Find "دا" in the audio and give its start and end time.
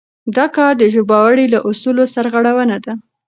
0.35-0.45